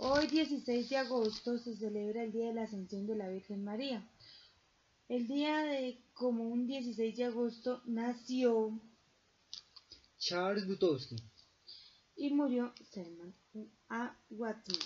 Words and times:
Hoy 0.00 0.28
16 0.28 0.90
de 0.90 0.96
agosto 0.96 1.58
se 1.58 1.76
celebra 1.76 2.22
el 2.22 2.30
Día 2.30 2.46
de 2.46 2.54
la 2.54 2.62
Ascensión 2.62 3.08
de 3.08 3.16
la 3.16 3.28
Virgen 3.28 3.64
María. 3.64 4.08
El 5.08 5.26
día 5.26 5.58
de 5.64 5.98
como 6.14 6.44
un 6.44 6.68
16 6.68 7.16
de 7.16 7.24
agosto 7.24 7.82
nació 7.84 8.80
Charles 10.20 10.68
Bukowski 10.68 11.16
y 12.14 12.30
murió 12.30 12.72
Selman 12.92 13.34
A. 13.88 14.16
Watson. 14.30 14.78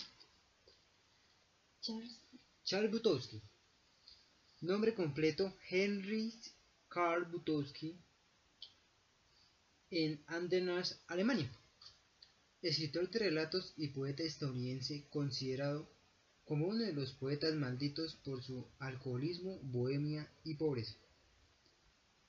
Charles, 1.83 2.17
Charles 2.65 2.91
Bukowski. 2.91 3.43
Nombre 4.63 4.95
completo 4.95 5.53
Henry 5.69 6.33
Karl 6.89 7.27
Bukowski 7.27 7.95
en 9.91 10.25
Andernach, 10.27 10.91
Alemania. 11.07 11.51
Escritor 12.63 13.11
de 13.11 13.19
relatos 13.19 13.75
y 13.77 13.89
poeta 13.89 14.23
estadounidense 14.23 15.05
considerado 15.11 15.89
como 16.45 16.69
uno 16.69 16.85
de 16.85 16.93
los 16.93 17.13
poetas 17.13 17.55
malditos 17.57 18.15
por 18.25 18.41
su 18.41 18.65
alcoholismo, 18.79 19.59
bohemia 19.65 20.31
y 20.45 20.55
pobreza. 20.55 20.95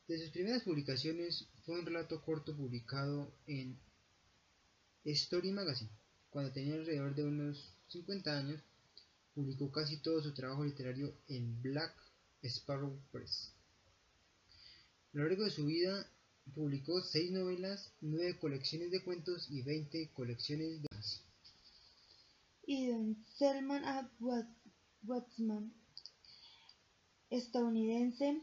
De 0.08 0.18
sus 0.18 0.30
primeras 0.30 0.64
publicaciones 0.64 1.48
fue 1.66 1.80
un 1.80 1.86
relato 1.86 2.20
corto 2.23 2.58
publicado 2.58 3.32
en 3.46 3.78
Story 5.06 5.52
Magazine. 5.52 5.92
Cuando 6.32 6.52
tenía 6.52 6.73
alrededor 6.73 7.14
de 7.14 7.26
unos 7.26 7.76
50 7.90 8.36
años, 8.36 8.59
publicó 9.36 9.72
casi 9.72 9.98
todo 9.98 10.22
su 10.23 10.34
trabajo 10.34 10.66
literario 10.66 11.16
en 11.28 11.62
Black 11.62 11.94
Sparrow 12.42 13.00
Press. 13.12 13.54
A 15.14 15.18
lo 15.18 15.28
largo 15.28 15.44
de 15.44 15.52
su 15.52 15.68
vida 15.68 16.09
publicó 16.54 17.02
seis 17.02 17.32
novelas, 17.32 17.92
nueve 18.02 18.38
colecciones 18.40 18.92
de 18.92 19.04
cuentos 19.04 19.48
y 19.50 19.62
veinte 19.62 20.12
colecciones 20.14 20.82
de 20.82 20.88
y 22.66 22.88
don 22.88 23.18
Selman 23.38 23.84
A. 23.86 24.10
Watsman, 25.04 25.73
estadounidense. 27.30 28.42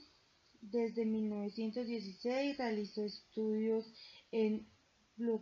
Desde 0.60 1.06
1916 1.06 2.58
realizó 2.58 3.02
estudios 3.02 3.86
en 4.30 4.66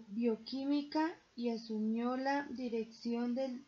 bioquímica 0.08 1.20
y 1.34 1.50
asumió 1.50 2.16
la 2.16 2.46
dirección 2.52 3.34
del 3.34 3.64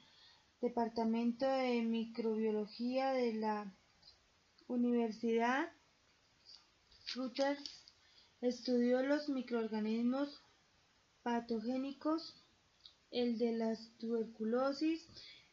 Departamento 0.60 1.46
de 1.46 1.82
Microbiología 1.82 3.12
de 3.12 3.32
la 3.32 3.74
Universidad 4.68 5.72
Rutgers. 7.14 7.79
Estudió 8.40 9.02
los 9.02 9.28
microorganismos 9.28 10.40
patogénicos 11.22 12.34
el 13.10 13.38
de 13.38 13.52
la 13.52 13.76
tuberculosis, 13.98 15.06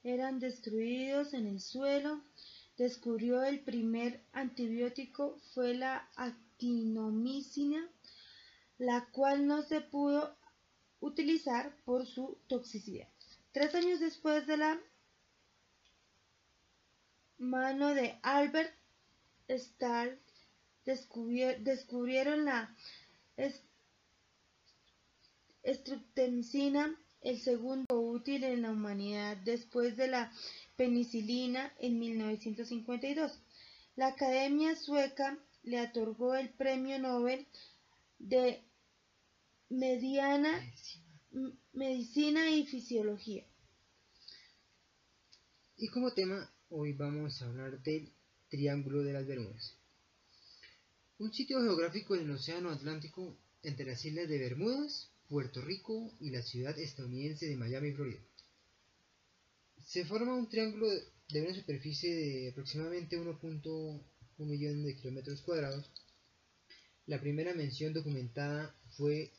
eran 0.04 0.40
destruidos 0.40 1.34
en 1.34 1.48
el 1.48 1.60
suelo. 1.60 2.24
Descubrió 2.78 3.44
el 3.44 3.60
primer 3.62 4.24
antibiótico 4.32 5.40
fue 5.54 5.74
la 5.74 6.08
actinomicina, 6.16 7.90
la 8.78 9.10
cual 9.12 9.48
no 9.48 9.64
se 9.64 9.82
pudo 9.82 10.38
utilizar 11.00 11.76
por 11.84 12.06
su 12.06 12.38
toxicidad. 12.48 13.10
Tres 13.52 13.74
años 13.76 14.00
después 14.00 14.46
de 14.46 14.58
la 14.58 14.80
mano 17.38 17.94
de 17.94 18.20
Albert 18.22 18.74
Stahl 19.50 20.20
descubrieron 20.88 22.46
la 22.46 22.74
estreptomicina 25.64 26.98
el 27.22 27.40
segundo 27.40 28.00
útil 28.00 28.44
en 28.46 28.62
la 28.62 28.72
humanidad 28.72 29.36
después 29.38 29.98
de 29.98 30.08
la 30.08 30.32
penicilina 30.78 31.74
en 31.80 32.00
1952. 32.00 33.40
La 33.96 34.08
Academia 34.08 34.76
Sueca 34.76 35.38
le 35.64 35.82
otorgó 35.82 36.36
el 36.36 36.50
Premio 36.50 37.00
Nobel 37.00 37.46
de 38.20 38.64
Mediana, 39.70 40.54
Medicina 41.74 42.50
y 42.50 42.66
Fisiología. 42.66 43.46
Y 45.76 45.90
como 45.90 46.14
tema, 46.14 46.50
hoy 46.70 46.94
vamos 46.94 47.42
a 47.42 47.46
hablar 47.46 47.82
del 47.84 48.14
Triángulo 48.50 49.04
de 49.04 49.14
las 49.14 49.28
Bermudas. 49.28 49.78
Un 51.20 51.34
sitio 51.34 51.60
geográfico 51.64 52.16
en 52.16 52.26
el 52.26 52.32
Océano 52.32 52.70
Atlántico 52.70 53.36
entre 53.64 53.88
las 53.88 54.06
islas 54.06 54.30
de 54.30 54.38
Bermudas, 54.38 55.10
Puerto 55.28 55.62
Rico 55.62 56.14
y 56.20 56.30
la 56.30 56.44
ciudad 56.44 56.78
estadounidense 56.78 57.48
de 57.48 57.56
Miami, 57.56 57.92
Florida. 57.92 58.20
Se 59.84 60.06
forma 60.06 60.36
un 60.36 60.48
triángulo 60.48 60.88
de 61.30 61.42
una 61.42 61.56
superficie 61.56 62.14
de 62.14 62.50
aproximadamente 62.52 63.20
1.1 63.20 64.00
millón 64.38 64.84
de 64.84 64.96
kilómetros 64.96 65.42
cuadrados. 65.42 65.90
La 67.08 67.20
primera 67.20 67.56
mención 67.56 67.94
documentada 67.94 68.76
fue 68.92 69.32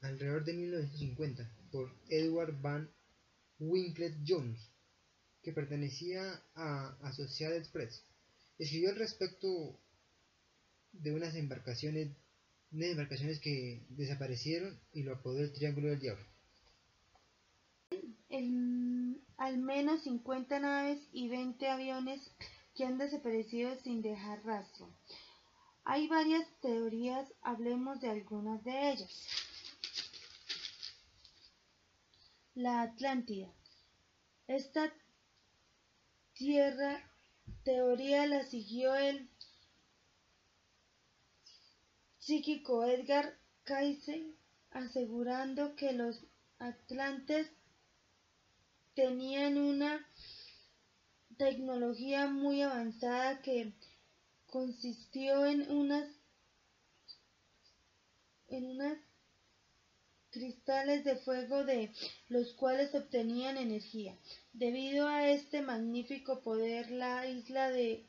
alrededor 0.00 0.44
de 0.44 0.54
1950 0.54 1.48
por 1.70 1.94
Edward 2.08 2.60
Van 2.60 2.90
Winklet 3.60 4.16
Jones, 4.26 4.58
que 5.44 5.52
pertenecía 5.52 6.42
a 6.56 6.88
Associated 7.02 7.70
Press. 7.70 8.02
Escribió 8.58 8.90
al 8.90 8.96
respecto 8.96 9.78
de 11.00 11.12
unas 11.12 11.34
embarcaciones 11.34 12.16
de 12.74 12.90
embarcaciones 12.90 13.38
que 13.40 13.86
desaparecieron 13.90 14.80
y 14.92 15.04
lo 15.04 15.14
apodó 15.14 15.40
el 15.40 15.52
Triángulo 15.52 15.90
del 15.90 16.00
Diablo. 16.00 16.24
al 19.36 19.58
menos 19.58 20.02
50 20.02 20.58
naves 20.58 20.98
y 21.12 21.28
20 21.28 21.68
aviones 21.68 22.20
que 22.74 22.84
han 22.84 22.98
desaparecido 22.98 23.76
sin 23.82 24.02
dejar 24.02 24.44
rastro. 24.44 24.90
Hay 25.84 26.08
varias 26.08 26.46
teorías, 26.60 27.28
hablemos 27.42 28.00
de 28.00 28.10
algunas 28.10 28.64
de 28.64 28.90
ellas. 28.92 29.28
La 32.54 32.82
Atlántida. 32.82 33.52
Esta 34.48 34.92
tierra 36.32 37.08
teoría 37.64 38.26
la 38.26 38.44
siguió 38.44 38.94
el 38.94 39.28
psíquico 42.24 42.84
Edgar 42.84 43.36
Cayce 43.64 44.34
asegurando 44.70 45.76
que 45.76 45.92
los 45.92 46.18
atlantes 46.58 47.46
tenían 48.94 49.58
una 49.58 50.06
tecnología 51.36 52.26
muy 52.28 52.62
avanzada 52.62 53.42
que 53.42 53.74
consistió 54.46 55.44
en 55.44 55.70
unas 55.70 56.08
en 58.48 58.66
unas 58.66 58.98
cristales 60.30 61.04
de 61.04 61.16
fuego 61.16 61.64
de 61.64 61.92
los 62.28 62.52
cuales 62.54 62.94
obtenían 62.94 63.56
energía. 63.56 64.16
Debido 64.52 65.08
a 65.08 65.28
este 65.28 65.60
magnífico 65.60 66.42
poder, 66.42 66.90
la 66.90 67.26
isla 67.26 67.70
de 67.70 68.06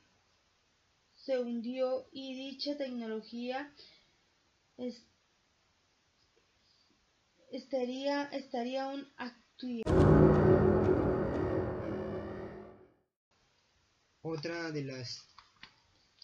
se 1.26 1.40
hundió 1.40 2.08
y 2.12 2.36
dicha 2.36 2.78
tecnología 2.78 3.72
estaría, 7.52 8.24
estaría 8.26 8.84
aún 8.84 9.08
Otra 14.22 14.72
de 14.72 14.84
las 14.84 15.28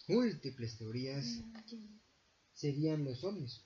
múltiples 0.07 0.77
teorías 0.77 1.43
serían 2.53 3.05
los 3.05 3.23
ovnis. 3.23 3.61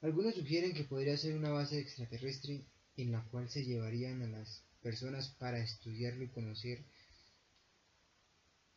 Algunos 0.00 0.34
sugieren 0.34 0.74
que 0.74 0.84
podría 0.84 1.16
ser 1.16 1.36
una 1.36 1.50
base 1.50 1.78
extraterrestre 1.78 2.66
en 2.96 3.12
la 3.12 3.22
cual 3.30 3.48
se 3.48 3.64
llevarían 3.64 4.22
a 4.22 4.28
las 4.28 4.62
personas 4.82 5.28
para 5.38 5.58
estudiarlo 5.58 6.24
y 6.24 6.28
conocer 6.28 6.84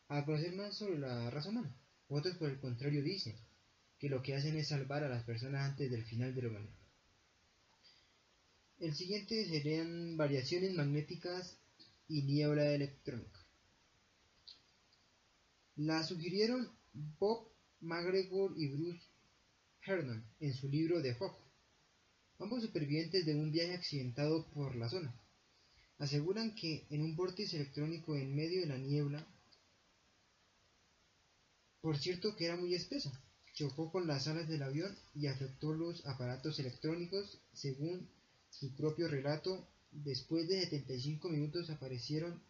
a 0.09 0.25
conocer 0.25 0.53
más 0.55 0.75
sobre 0.75 0.97
la 0.99 1.29
raza 1.29 1.49
humana. 1.49 1.75
Otros 2.07 2.35
por 2.37 2.49
el 2.49 2.59
contrario 2.59 3.03
dicen 3.03 3.35
que 3.99 4.09
lo 4.09 4.23
que 4.23 4.33
hacen 4.33 4.55
es 4.55 4.69
salvar 4.69 5.03
a 5.03 5.09
las 5.09 5.23
personas 5.23 5.69
antes 5.69 5.91
del 5.91 6.05
final 6.05 6.33
de 6.33 6.41
la 6.41 6.47
humanidad. 6.47 6.73
El 8.79 8.95
siguiente 8.95 9.45
serían 9.45 10.15
variaciones 10.15 10.73
magnéticas 10.73 11.57
y 12.07 12.21
niebla 12.23 12.71
electrónica. 12.71 13.45
La 15.75 16.01
sugirieron 16.03 16.71
Bob 16.93 17.51
McGregor 17.81 18.53
y 18.57 18.69
Bruce 18.69 19.05
Hernon 19.85 20.25
en 20.39 20.53
su 20.53 20.69
libro 20.69 21.01
The 21.01 21.15
Fog, 21.15 21.37
ambos 22.39 22.63
supervivientes 22.63 23.25
de 23.25 23.35
un 23.35 23.51
viaje 23.51 23.73
accidentado 23.73 24.47
por 24.51 24.75
la 24.77 24.87
zona. 24.87 25.13
Aseguran 25.97 26.55
que 26.55 26.87
en 26.89 27.01
un 27.01 27.17
vórtice 27.17 27.57
electrónico 27.57 28.15
en 28.15 28.33
medio 28.33 28.61
de 28.61 28.67
la 28.67 28.77
niebla, 28.77 29.27
por 31.81 31.97
cierto 31.97 32.35
que 32.37 32.45
era 32.45 32.55
muy 32.55 32.73
espesa, 32.73 33.11
chocó 33.59 33.91
con 33.91 34.07
las 34.07 34.25
alas 34.27 34.47
del 34.47 34.63
avión 34.63 34.97
y 35.13 35.27
afectó 35.27 35.73
los 35.73 36.05
aparatos 36.05 36.57
electrónicos, 36.59 37.39
según 37.51 38.09
su 38.49 38.73
propio 38.73 39.09
relato 39.09 39.67
después 39.91 40.47
de 40.47 40.61
75 40.61 41.27
minutos 41.27 41.69
aparecieron 41.69 42.41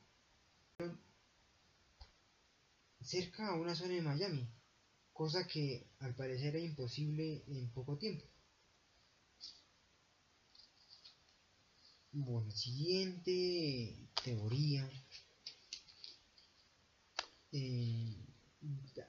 cerca 3.01 3.47
a 3.47 3.55
una 3.55 3.75
zona 3.75 3.95
de 3.95 4.03
Miami, 4.03 4.47
cosa 5.11 5.47
que 5.47 5.87
al 5.97 6.13
parecer 6.13 6.55
era 6.55 6.59
imposible 6.59 7.41
en 7.47 7.69
poco 7.71 7.97
tiempo. 7.97 8.25
Bueno, 12.11 12.51
siguiente 12.51 13.95
teoría 14.23 14.87
eh, 17.51 18.15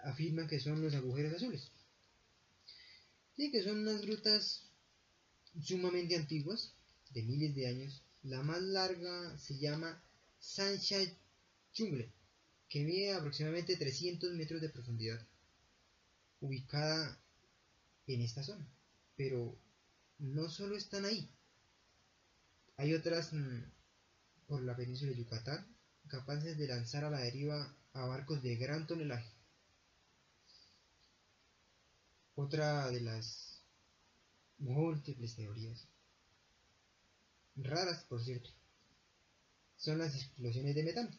afirma 0.05 0.47
que 0.47 0.61
son 0.61 0.81
los 0.81 0.95
agujeros 0.95 1.35
azules. 1.35 1.71
Sí, 3.41 3.51
que 3.51 3.63
son 3.63 3.79
unas 3.79 4.03
grutas 4.03 4.69
sumamente 5.63 6.15
antiguas, 6.15 6.75
de 7.15 7.23
miles 7.23 7.55
de 7.55 7.69
años. 7.69 8.03
La 8.23 8.43
más 8.43 8.61
larga 8.61 9.39
se 9.39 9.57
llama 9.57 9.99
Sancha 10.39 10.99
Jungle, 11.75 12.13
que 12.69 12.85
mide 12.85 13.15
aproximadamente 13.15 13.79
300 13.79 14.35
metros 14.35 14.61
de 14.61 14.69
profundidad, 14.69 15.27
ubicada 16.43 17.19
en 18.09 18.21
esta 18.21 18.43
zona. 18.43 18.69
Pero 19.17 19.59
no 20.19 20.51
solo 20.51 20.77
están 20.77 21.07
ahí, 21.07 21.27
hay 22.77 22.93
otras 22.93 23.33
mm, 23.33 23.63
por 24.49 24.61
la 24.65 24.77
península 24.77 25.13
de 25.13 25.17
Yucatán 25.17 25.67
capaces 26.09 26.59
de 26.59 26.69
lanzar 26.69 27.05
a 27.05 27.11
la 27.11 27.21
deriva 27.21 27.75
a 27.95 28.05
barcos 28.05 28.43
de 28.43 28.57
gran 28.57 28.87
tonelaje. 28.87 29.40
Otra 32.43 32.91
de 32.91 33.03
las 33.03 33.63
múltiples 34.57 35.37
teorías, 35.37 35.87
raras 37.55 38.03
por 38.05 38.25
cierto, 38.25 38.49
son 39.77 39.99
las 39.99 40.15
explosiones 40.15 40.75
de 40.75 40.83
metano. 40.83 41.11